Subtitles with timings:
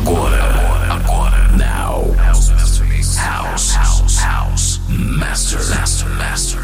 [0.00, 0.42] Agora,
[0.94, 2.10] agora, now.
[2.16, 2.48] House,
[3.18, 4.80] house, house, house.
[4.88, 6.60] Master, master, master.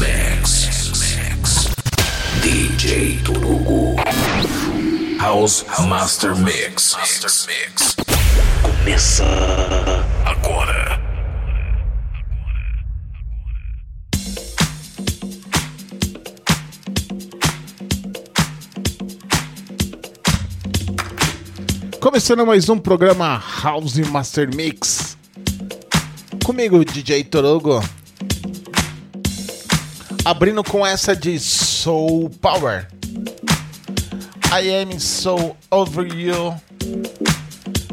[0.00, 1.68] Mix, mix.
[2.42, 3.94] DJ Turugo.
[5.20, 6.96] House Master Mix.
[6.96, 7.96] Master Mix.
[8.62, 10.05] Começa
[22.16, 25.18] Começando mais um programa House Master Mix.
[26.42, 27.84] Comigo, DJ Torogo.
[30.24, 32.88] Abrindo com essa de Soul Power.
[34.50, 36.54] I Am So Over You.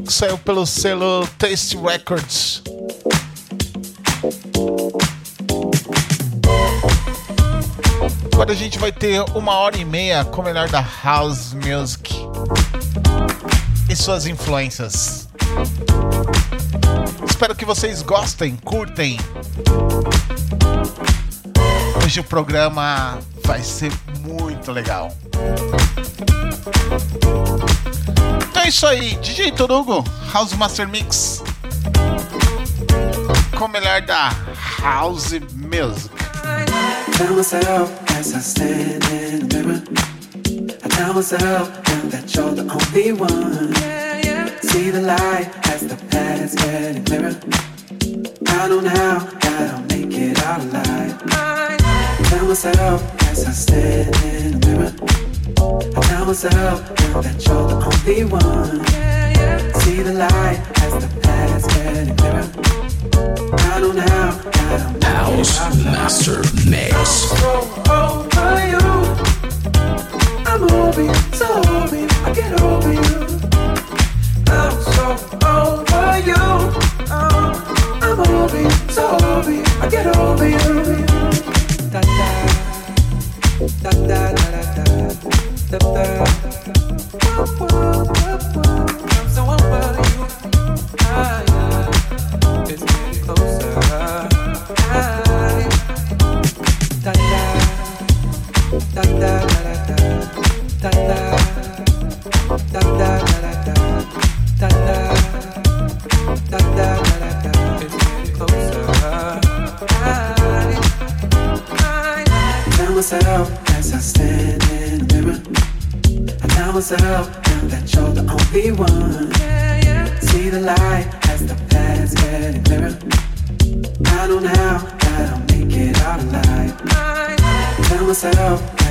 [0.05, 2.63] Que saiu pelo selo Taste Records.
[8.31, 12.22] Agora a gente vai ter uma hora e meia com o melhor da House Music
[13.93, 15.29] e suas influências.
[17.29, 19.19] Espero que vocês gostem, curtem.
[22.03, 25.15] Hoje o programa vai ser muito legal.
[28.49, 30.03] Então é isso aí, DJ Torugo,
[30.33, 31.43] House Master Mix.
[33.59, 34.35] Com o melhor da
[34.81, 36.09] House Music.
[40.95, 41.63] Tell myself as I stand in the mirror.
[41.65, 43.13] I tell myself now that you're the only
[44.33, 44.59] one.
[44.61, 47.35] See the light as the path's getting clearer.
[48.47, 51.19] I don't know now that I'll make it out alive.
[52.29, 52.99] Tell myself
[53.29, 54.93] as I stand in the mirror.
[55.97, 58.85] I tell myself now that you're the only one.
[59.81, 62.47] See the light as the path's getting clearer.
[63.53, 64.31] I don't know now
[64.67, 65.93] that I'll make House it out alive.
[65.93, 67.09] Master Mix.
[67.39, 67.51] so
[67.89, 69.32] over you.
[70.53, 71.97] I'm over so over.
[72.25, 73.25] I get over you.
[74.45, 75.17] I'm so
[75.49, 76.43] over you.
[77.09, 79.63] I'm over so over.
[79.81, 80.57] I get over you.
[81.89, 82.29] Da da
[83.81, 84.93] da da da da
[85.71, 86.25] da da.
[87.33, 87.92] Whoa, whoa,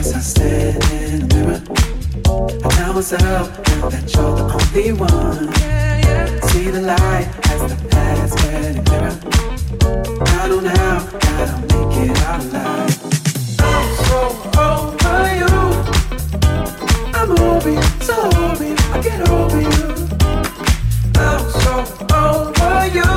[0.03, 1.61] myself as I stand in the mirror.
[2.65, 3.47] I tell myself
[3.91, 5.53] that you're the only one.
[6.49, 9.15] See the light as the getting clearer.
[10.27, 11.09] I don't know
[11.39, 12.95] I'll make it out alive.
[13.61, 14.19] I'm so
[14.67, 15.55] over you.
[17.15, 18.71] I'm over so over.
[18.93, 19.89] I get over you.
[21.15, 21.75] I'm so
[22.15, 23.13] over you.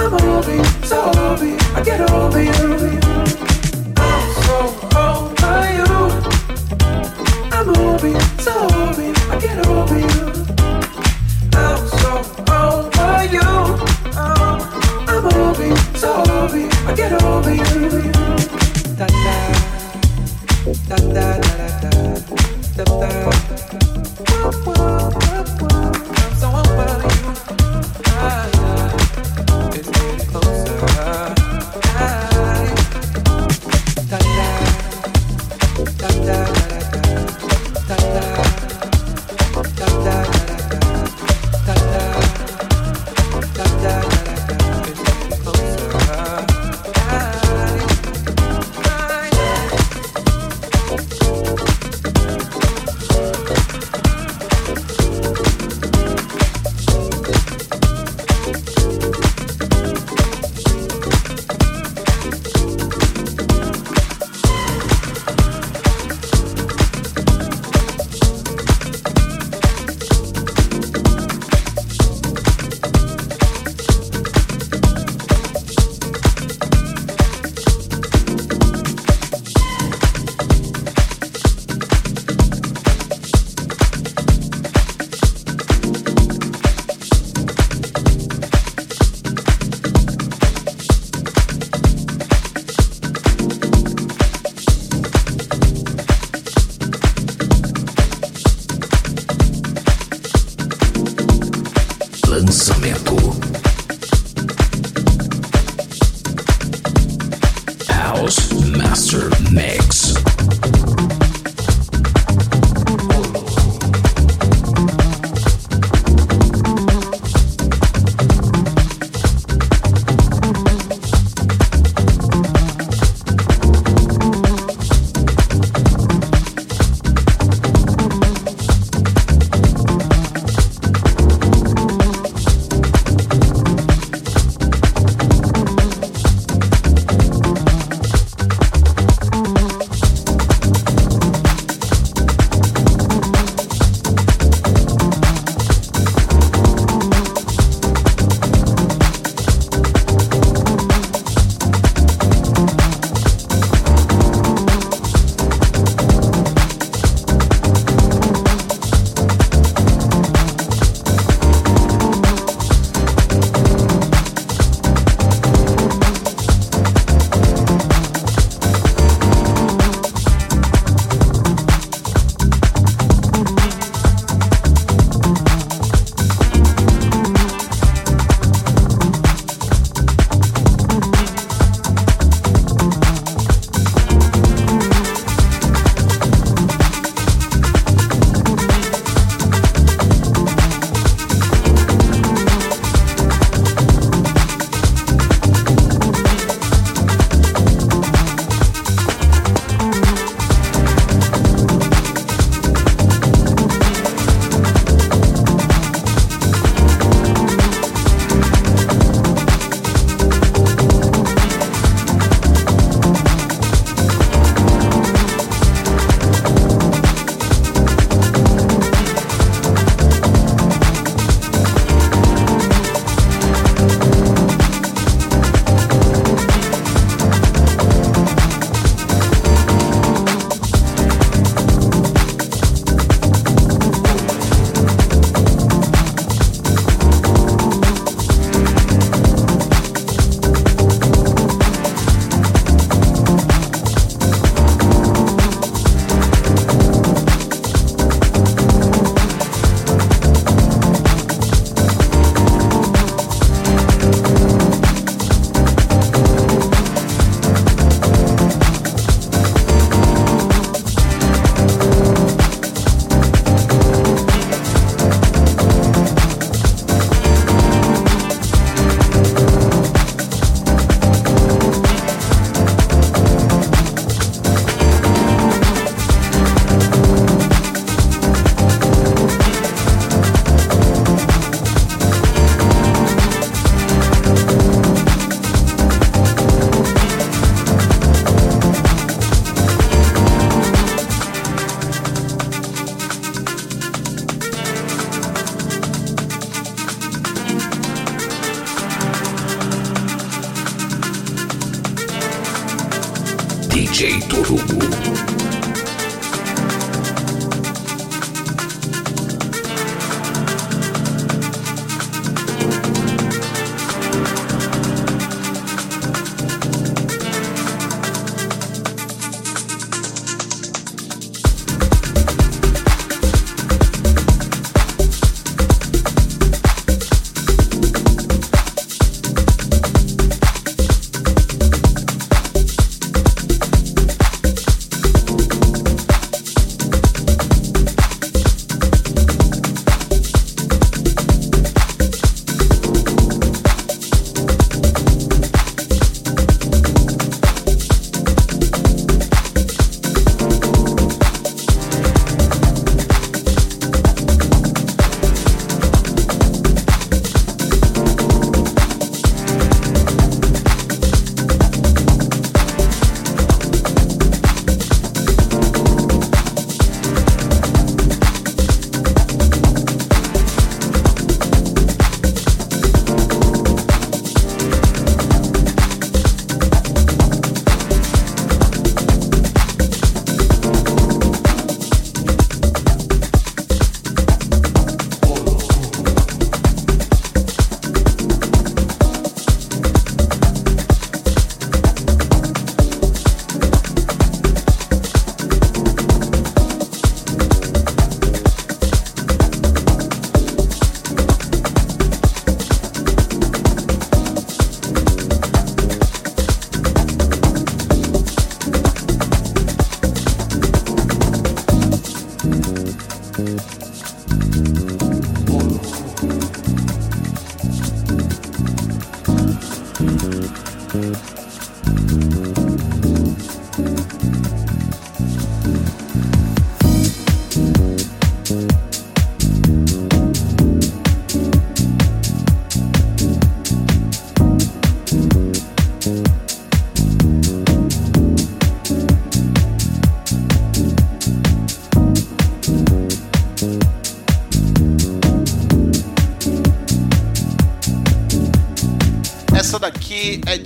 [0.00, 1.50] I'm over so over.
[1.74, 2.67] I get over you.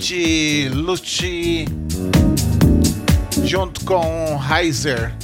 [0.03, 1.65] De Luchi
[3.45, 5.15] junto com Heiser.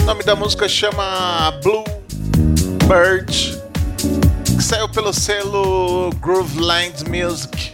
[0.00, 1.84] O nome da música chama Blue
[2.88, 3.56] Bird,
[4.44, 7.72] que saiu pelo selo Grooveland Music.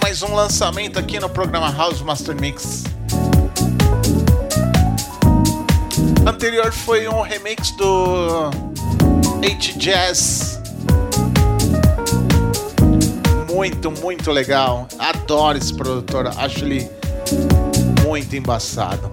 [0.00, 2.84] Mais um lançamento aqui no programa House Master Mix.
[6.24, 8.50] Anterior foi um remix do
[9.42, 10.43] H Jazz
[13.64, 14.86] muito, muito legal.
[14.98, 16.86] Adoro esse produtor, acho ele
[18.04, 19.10] muito embaçado.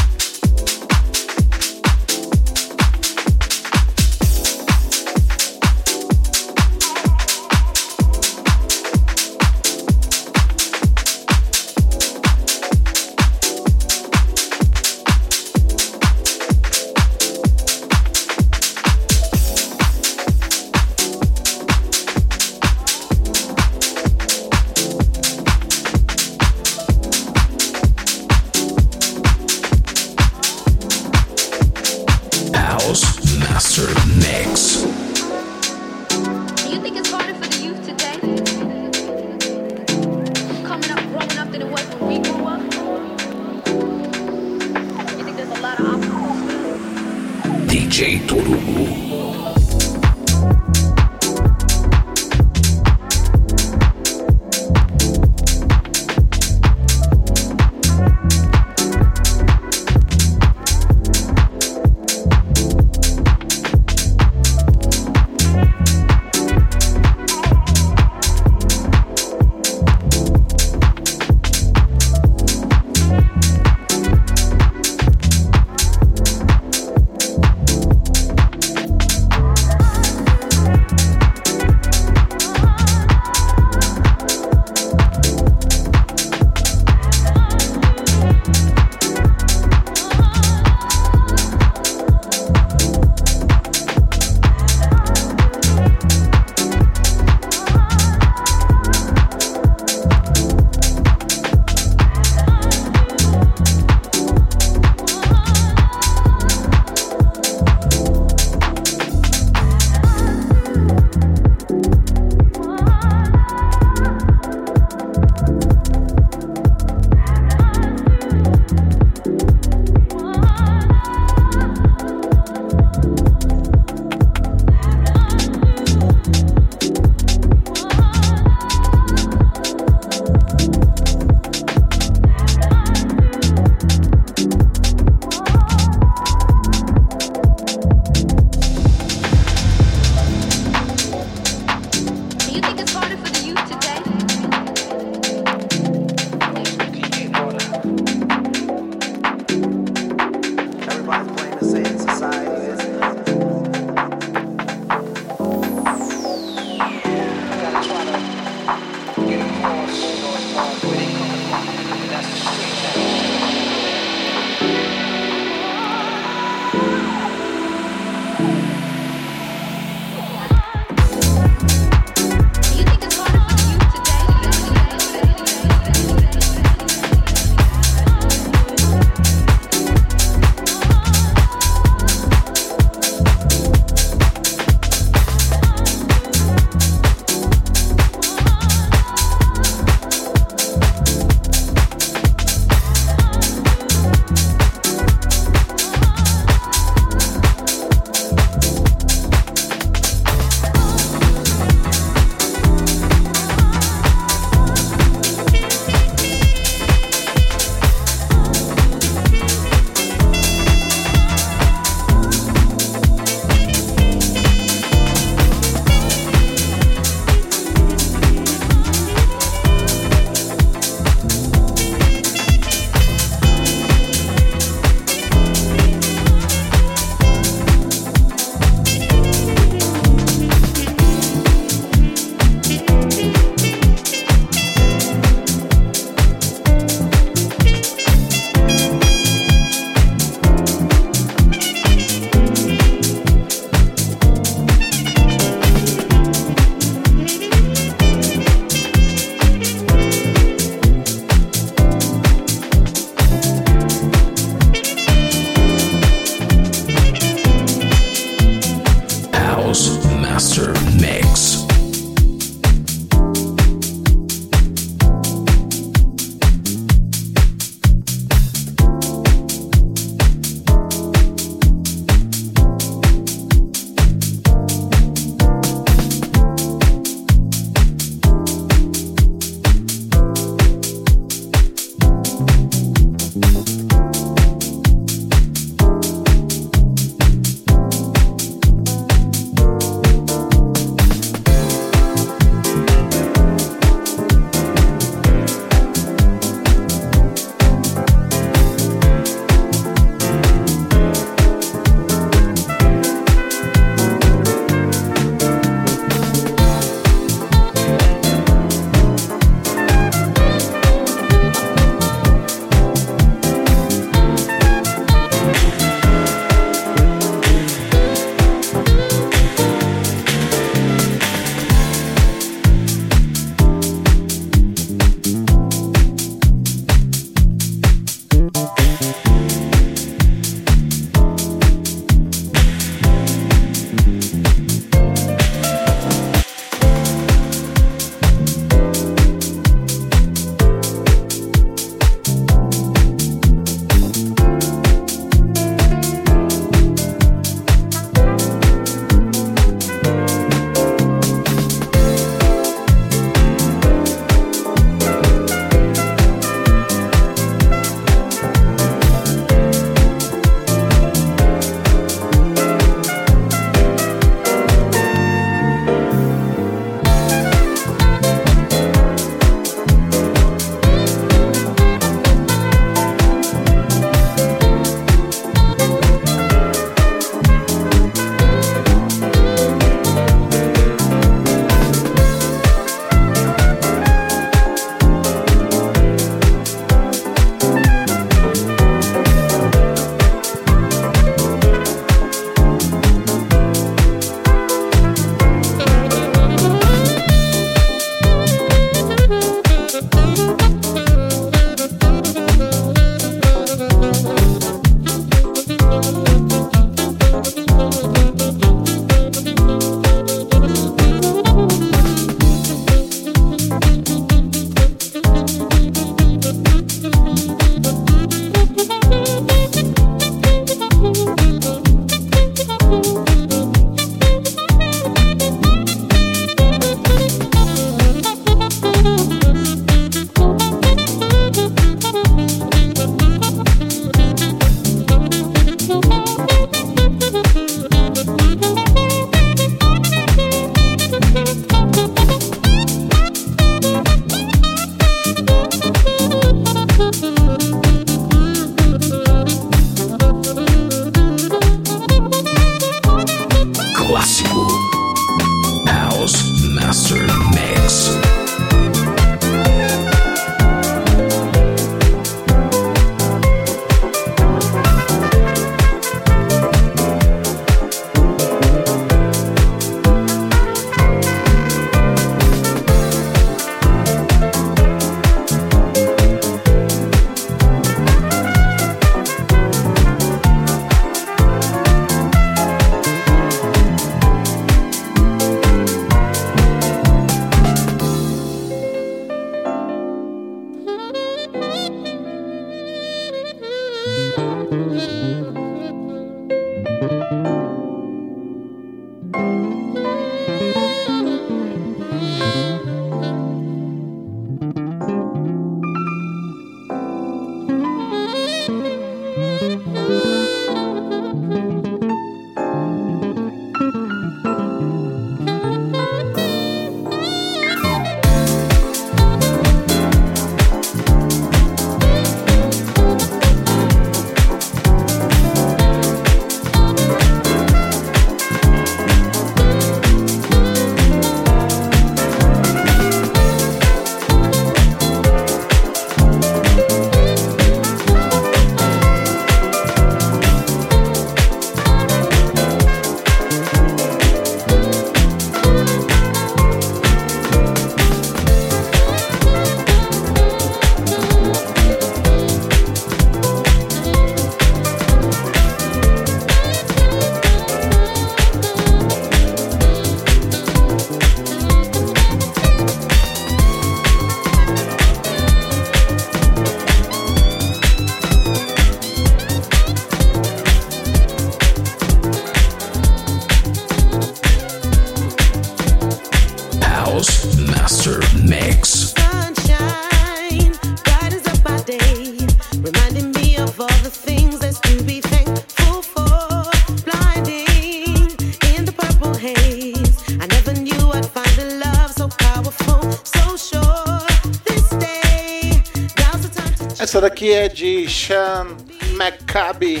[597.74, 598.68] de Sean
[599.16, 600.00] McCabe.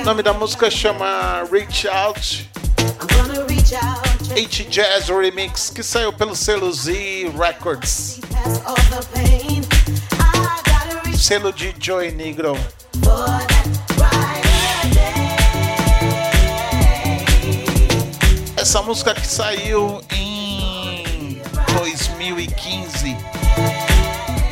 [0.00, 2.50] O nome da música chama Reach Out.
[4.32, 8.18] H Jazz Remix, que saiu pelo selo Z Records.
[11.18, 12.56] Selo de Joy Negro.
[18.56, 21.42] Essa música que saiu em
[21.76, 23.25] 2015.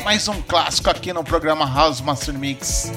[0.05, 2.91] Mais um clássico aqui no programa House Master Mix.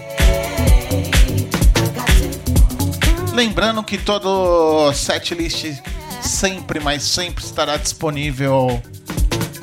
[3.33, 5.81] Lembrando que todo setlist
[6.21, 8.83] sempre, mas sempre estará disponível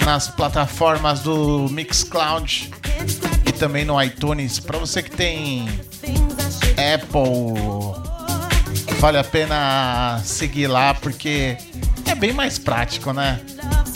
[0.03, 2.71] nas plataformas do Mixcloud
[3.45, 4.60] e também no iTunes.
[4.60, 5.67] Para você que tem
[6.95, 7.53] Apple,
[8.99, 11.55] vale a pena seguir lá porque
[12.08, 13.39] é bem mais prático, né?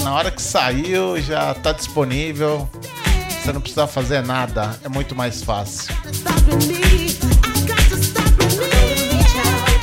[0.03, 2.69] Na hora que saiu já está disponível.
[3.41, 5.93] Você não precisa fazer nada, é muito mais fácil.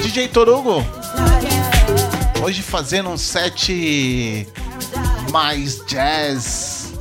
[0.02, 0.84] DJ Torugo,
[2.42, 4.46] hoje fazendo um set
[5.32, 6.92] mais jazz.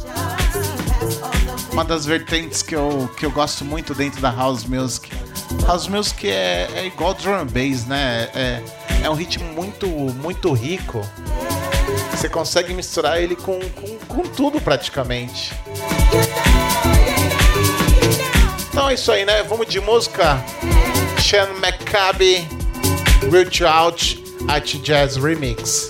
[1.72, 5.12] Uma das vertentes que eu, que eu gosto muito dentro da house music.
[5.68, 8.30] House music é, é igual drum and bass, né?
[8.34, 8.62] É,
[9.04, 11.02] é um ritmo muito, muito rico.
[12.12, 15.54] Você consegue misturar ele com, com, com tudo praticamente.
[18.86, 19.42] Então é isso aí, né?
[19.42, 20.40] Vamos de música.
[21.20, 22.48] Sean McCabe,
[23.32, 25.88] Reach Out, at Jazz Remix.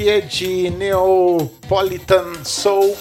[0.00, 2.96] Daqui é de Neapolitan Soul.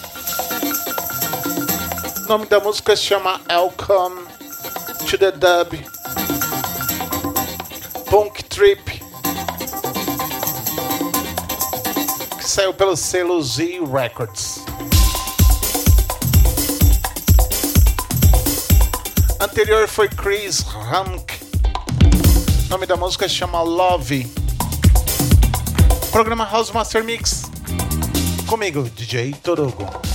[2.26, 4.22] O nome da música se chama Welcome
[5.10, 5.80] to the Dub.
[8.10, 8.84] Punk Trip.
[12.38, 14.60] Que saiu pelo selo Z Records.
[19.40, 21.32] Anterior foi Chris Hamk.
[22.66, 24.39] O nome da música se chama Love.
[26.20, 27.44] Programa House Master Mix.
[28.46, 30.09] Comigo, DJ Torugo.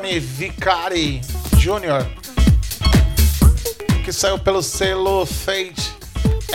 [0.00, 1.20] Tony Vicari
[1.58, 2.08] Jr.,
[4.02, 5.92] que saiu pelo selo Fate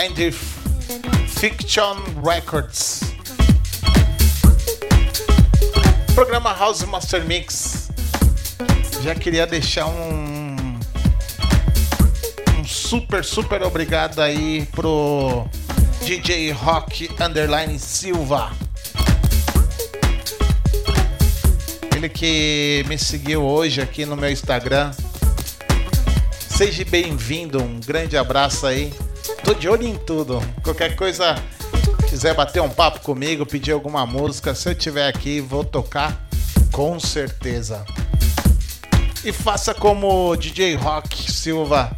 [0.00, 0.32] and
[1.28, 1.94] Fiction
[2.24, 3.02] Records.
[6.12, 7.88] Programa House Master Mix.
[9.04, 10.80] Já queria deixar um,
[12.58, 15.48] um super, super obrigado aí pro
[16.04, 18.65] DJ Rock Underline Silva.
[21.96, 24.90] Ele que me seguiu hoje aqui no meu Instagram.
[26.46, 28.92] Seja bem-vindo, um grande abraço aí.
[29.42, 30.42] Tô de olho em tudo.
[30.62, 31.42] Qualquer coisa,
[32.06, 36.28] quiser bater um papo comigo, pedir alguma música, se eu tiver aqui, vou tocar
[36.70, 37.82] com certeza.
[39.24, 41.96] E faça como DJ Rock Silva.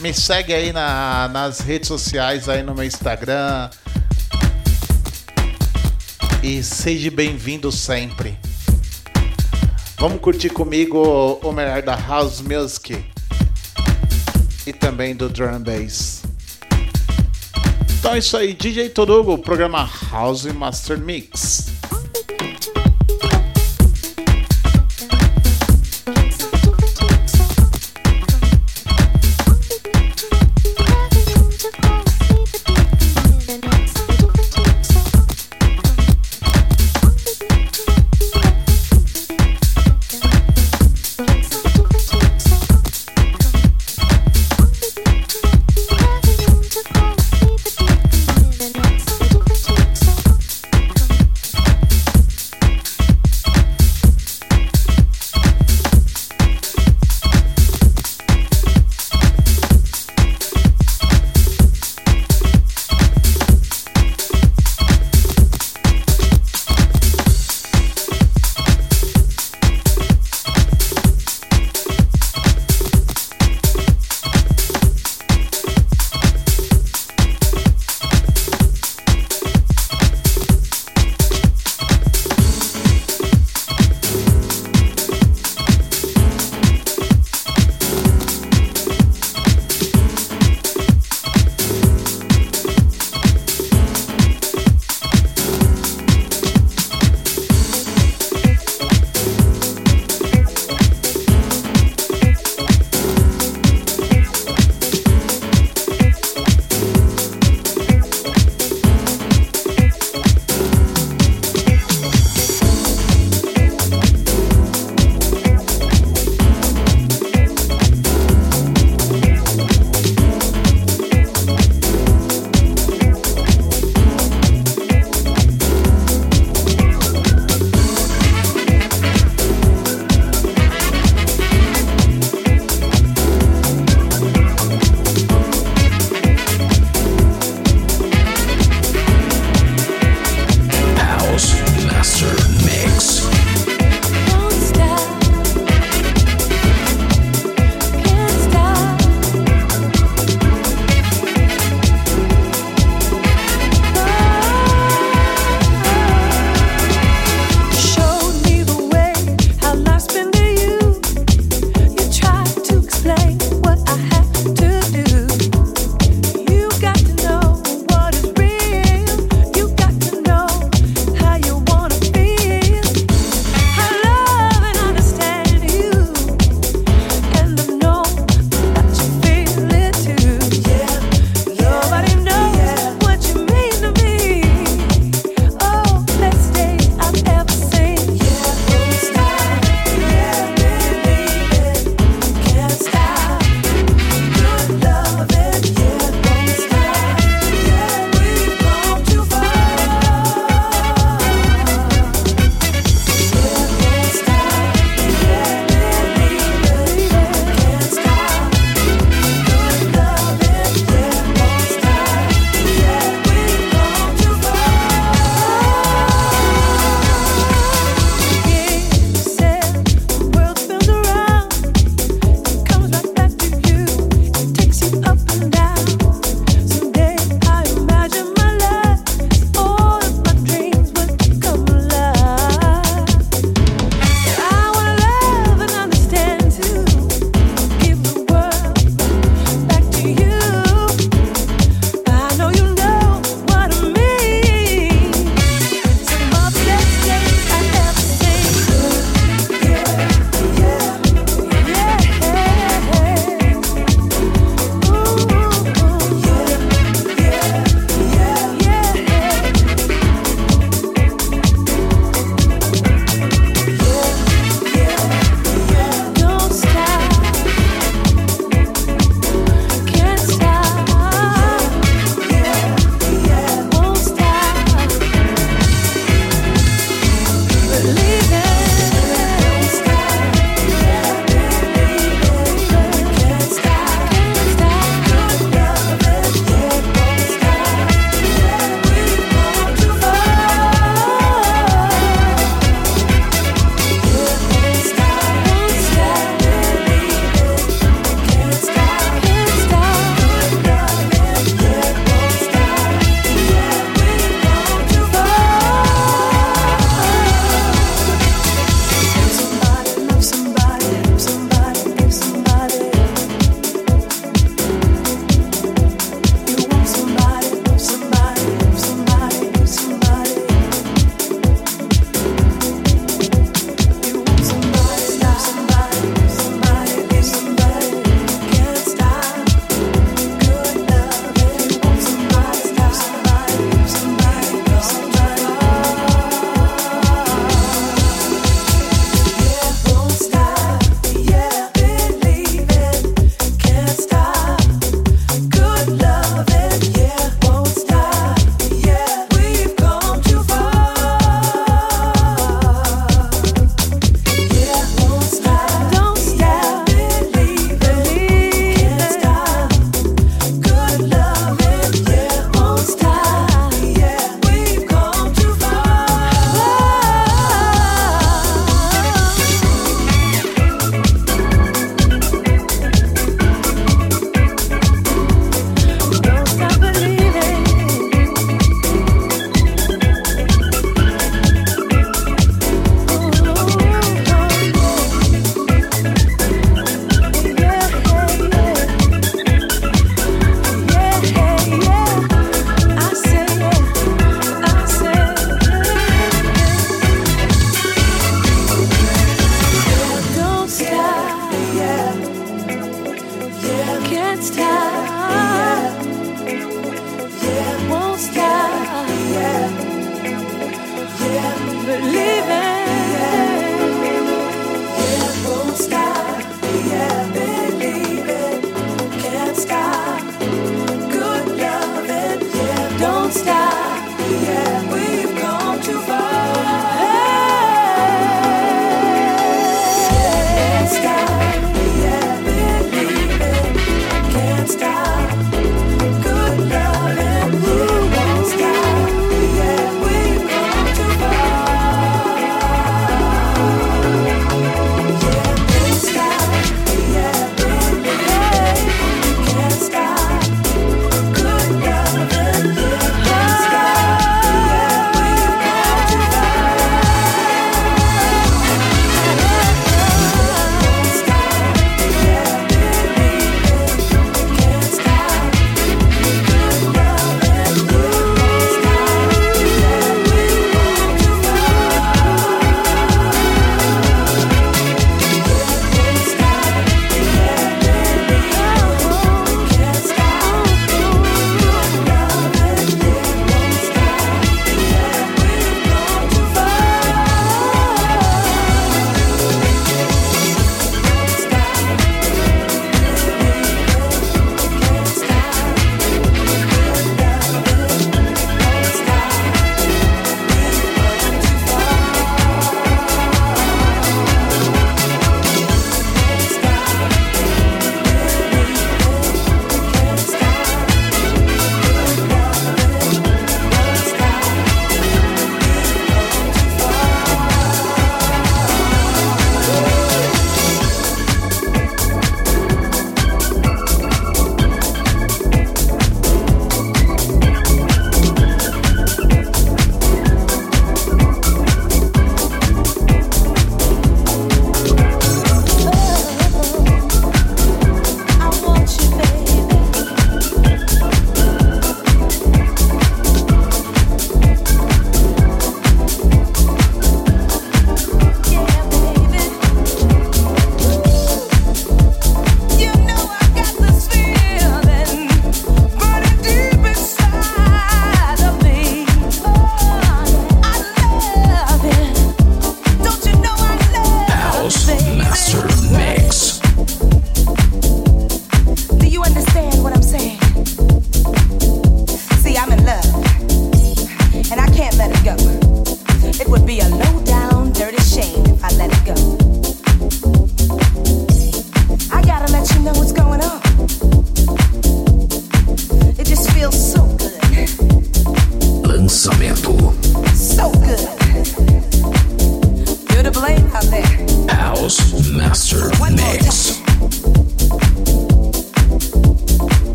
[0.00, 3.68] Me segue aí na, nas redes sociais, aí no meu Instagram,
[6.42, 8.45] e seja bem-vindo sempre.
[9.98, 13.02] Vamos curtir comigo o melhor da House Music
[14.66, 16.22] e também do Drum Bass.
[17.98, 21.68] Então é isso aí, DJ Torugo, programa House Master Mix.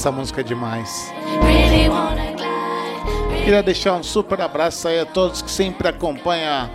[0.00, 1.12] Essa música é demais.
[3.44, 6.70] Queria deixar um super abraço aí a todos que sempre acompanham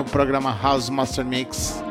[0.00, 1.82] o programa House Master Mix.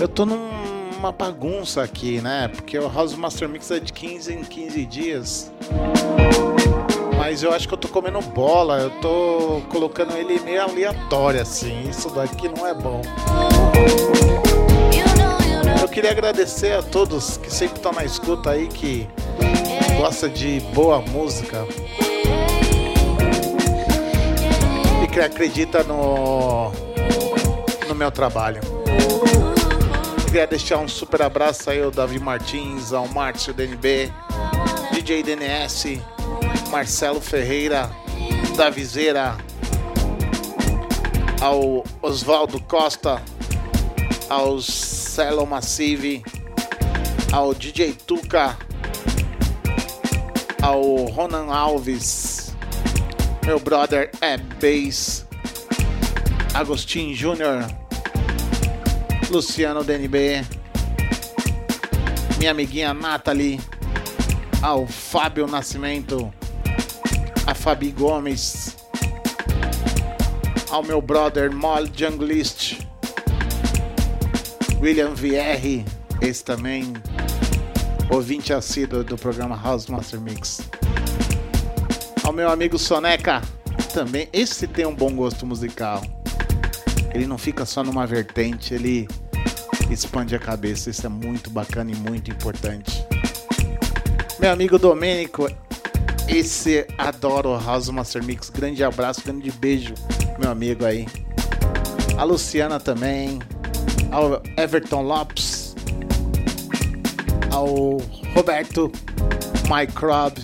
[0.00, 2.48] Eu tô numa bagunça aqui, né?
[2.48, 5.52] Porque o House Master Mix é de 15 em 15 dias.
[7.18, 11.90] Mas eu acho que eu tô comendo bola, eu tô colocando ele meio aleatório assim.
[11.90, 13.02] Isso daqui não é bom.
[15.92, 19.06] Queria agradecer a todos que sempre estão na escuta aí, que
[19.98, 21.66] gosta de boa música.
[25.04, 26.72] E que acredita no,
[27.86, 28.62] no meu trabalho.
[30.24, 34.10] Queria deixar um super abraço aí ao Davi Martins, ao Márcio DNB,
[34.92, 36.00] DJ DNS,
[36.70, 37.90] Marcelo Ferreira,
[38.56, 39.36] Davizeira,
[41.38, 43.20] ao Oswaldo Costa,
[44.30, 44.58] ao
[45.14, 46.22] Celo Massive,
[47.30, 48.56] ao DJ Tuca,
[50.62, 52.56] ao Ronan Alves,
[53.44, 55.26] meu brother é Bass,
[56.54, 57.62] Agostinho Júnior,
[59.28, 60.46] Luciano DNB,
[62.38, 63.60] minha amiguinha Nathalie,
[64.62, 66.32] ao Fábio Nascimento,
[67.46, 68.78] a Fabi Gomes,
[70.70, 72.81] ao meu brother Mol Junglist,
[74.82, 75.84] William VR,
[76.20, 76.92] esse também
[78.10, 80.60] ouvinte assíduo do programa House Master Mix.
[82.24, 83.40] Ao meu amigo Soneca,
[83.94, 86.02] também esse tem um bom gosto musical.
[87.14, 89.06] Ele não fica só numa vertente, ele
[89.88, 90.90] expande a cabeça.
[90.90, 93.06] Isso é muito bacana e muito importante.
[94.40, 95.48] Meu amigo Domênico,
[96.26, 98.50] esse adoro House Master Mix.
[98.50, 99.94] Grande abraço, grande beijo,
[100.40, 101.06] meu amigo aí.
[102.18, 103.38] A Luciana também,
[104.10, 105.74] ao Everton Lopes,
[107.50, 107.98] ao
[108.34, 108.90] Roberto
[109.68, 110.34] Microb,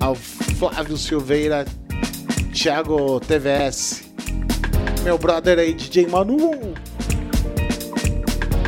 [0.00, 1.64] ao Flávio Silveira,
[2.52, 4.04] Thiago TVS,
[5.04, 6.50] meu brother aí, DJ Manu,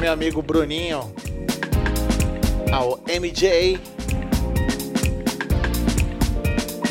[0.01, 1.13] meu amigo Bruninho,
[2.73, 3.79] ao MJ,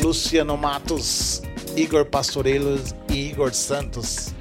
[0.02, 1.42] Luciano Matos,
[1.76, 4.33] Igor Pastoreiros e Igor Santos.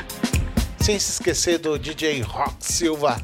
[0.84, 3.16] Sem se esquecer do DJ Rock Silva.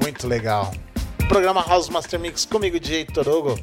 [0.00, 0.72] Muito legal.
[1.26, 3.58] Programa House Master Mix comigo, DJ Torogo,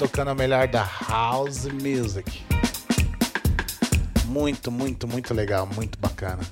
[0.00, 2.44] tocando o melhor da House Music.
[4.24, 6.42] Muito, muito, muito legal, muito bacana.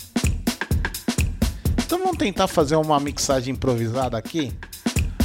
[1.84, 4.56] Então vamos tentar fazer uma mixagem improvisada aqui.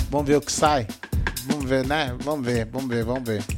[0.09, 0.87] Vamos ver o que sai.
[1.45, 2.17] Vamos ver, né?
[2.23, 3.52] Vamos ver, vamos ver, vamos ver.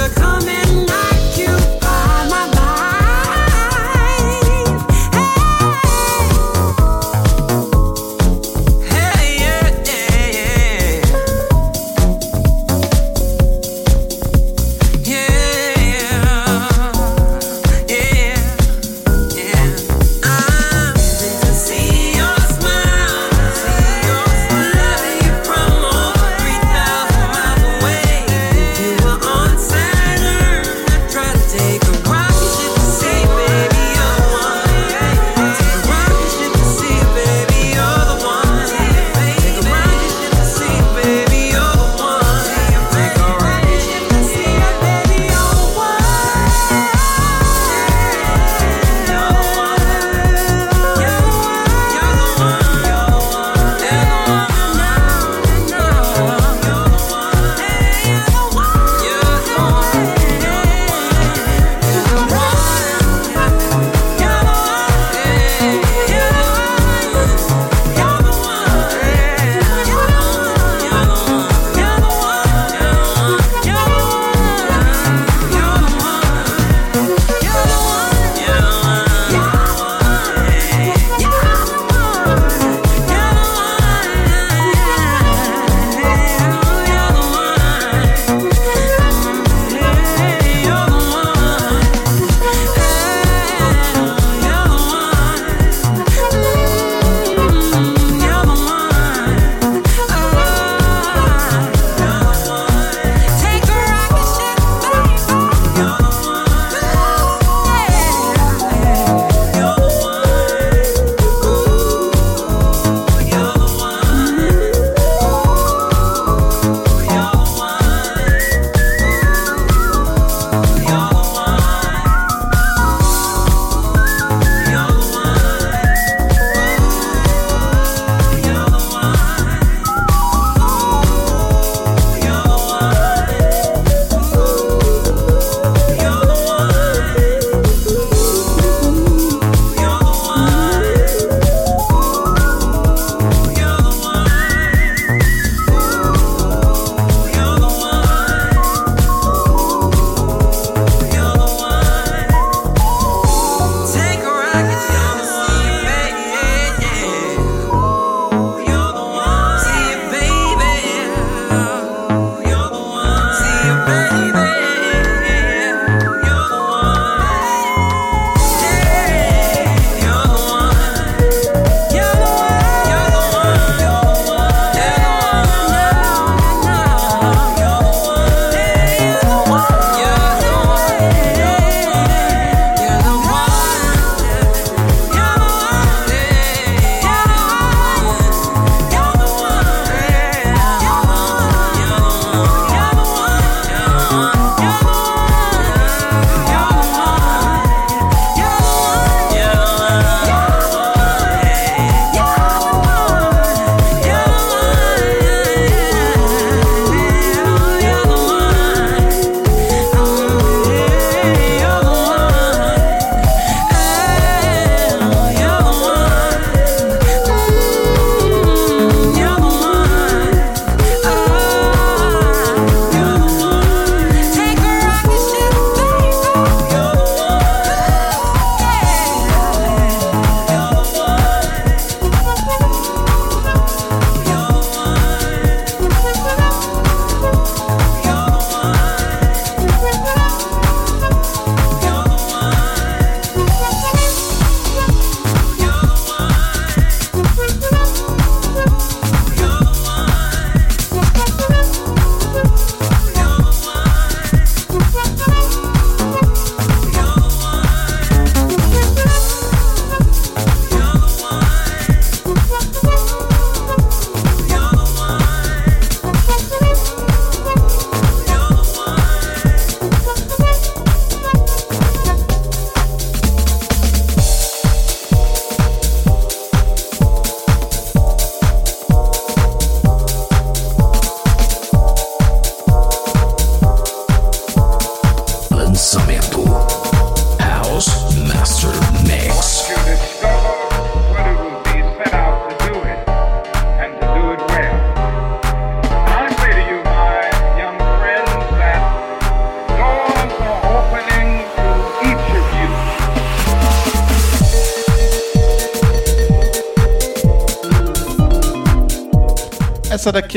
[0.00, 1.09] should come in now.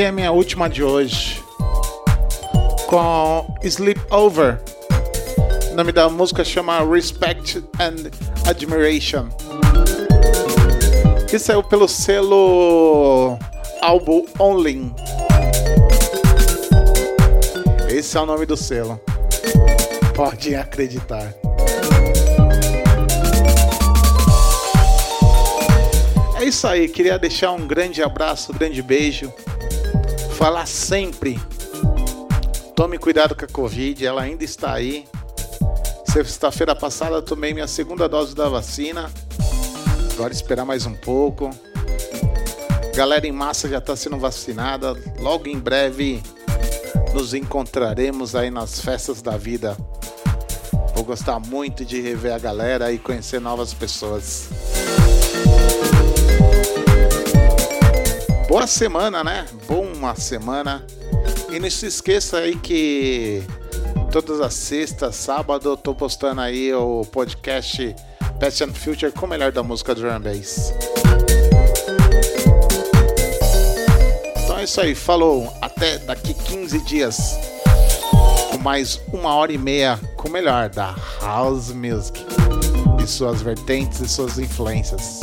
[0.04, 1.42] É a minha última de hoje.
[2.88, 4.60] Com Sleep Over.
[5.72, 8.12] O nome da música chama Respect and
[8.46, 9.30] Admiration.
[11.30, 13.38] Que saiu pelo selo
[13.82, 14.94] Album Only.
[17.90, 19.00] Esse é o nome do selo.
[20.14, 21.34] Pode acreditar.
[26.36, 29.32] É isso aí, queria deixar um grande abraço, um grande beijo.
[30.44, 31.40] Falar sempre.
[32.76, 35.08] Tome cuidado com a Covid, ela ainda está aí.
[36.12, 39.10] Sexta-feira passada tomei minha segunda dose da vacina.
[40.12, 41.50] Agora esperar mais um pouco.
[42.94, 44.98] Galera em massa já está sendo vacinada.
[45.18, 46.22] Logo em breve
[47.14, 49.78] nos encontraremos aí nas festas da vida.
[50.94, 54.50] Vou gostar muito de rever a galera e conhecer novas pessoas.
[58.50, 59.48] Boa semana, né?
[60.04, 60.86] Boa semana.
[61.50, 63.42] E não se esqueça aí que
[64.12, 67.96] todas as sextas, sábado, eu tô postando aí o podcast
[68.38, 70.74] Past and Future com o melhor da música drum bass.
[74.44, 75.50] Então é isso aí, falou.
[75.62, 77.38] Até daqui 15 dias
[78.52, 82.20] com mais uma hora e meia com o melhor da House Music
[83.02, 85.22] e suas vertentes e suas influências.